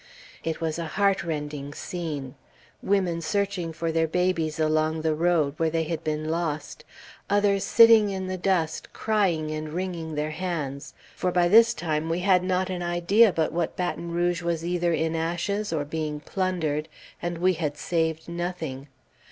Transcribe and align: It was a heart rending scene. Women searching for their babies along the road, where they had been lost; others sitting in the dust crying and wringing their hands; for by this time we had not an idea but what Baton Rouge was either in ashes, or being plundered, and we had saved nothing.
It 0.43 0.59
was 0.59 0.79
a 0.79 0.87
heart 0.97 1.23
rending 1.23 1.75
scene. 1.75 2.33
Women 2.81 3.21
searching 3.21 3.71
for 3.71 3.91
their 3.91 4.07
babies 4.07 4.59
along 4.59 5.03
the 5.03 5.13
road, 5.13 5.53
where 5.59 5.69
they 5.69 5.83
had 5.83 6.03
been 6.03 6.27
lost; 6.31 6.83
others 7.29 7.63
sitting 7.63 8.09
in 8.09 8.25
the 8.25 8.35
dust 8.35 8.93
crying 8.93 9.51
and 9.51 9.69
wringing 9.69 10.15
their 10.15 10.31
hands; 10.31 10.95
for 11.15 11.31
by 11.31 11.47
this 11.47 11.75
time 11.75 12.09
we 12.09 12.21
had 12.21 12.43
not 12.43 12.71
an 12.71 12.81
idea 12.81 13.31
but 13.31 13.51
what 13.53 13.77
Baton 13.77 14.09
Rouge 14.09 14.41
was 14.41 14.65
either 14.65 14.91
in 14.91 15.15
ashes, 15.15 15.71
or 15.71 15.85
being 15.85 16.19
plundered, 16.19 16.89
and 17.21 17.37
we 17.37 17.53
had 17.53 17.77
saved 17.77 18.27
nothing. 18.27 18.87